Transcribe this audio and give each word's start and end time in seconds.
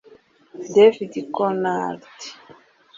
David 0.73 1.13
Conrad 1.35 2.01